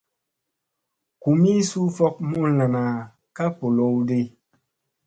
Gumii 1.21 1.61
suu 1.69 1.87
fok 1.97 2.15
mullana 2.29 2.83
ka 3.35 3.45
bolowdi. 3.57 4.21